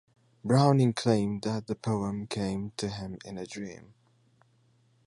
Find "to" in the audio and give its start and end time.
2.77-2.89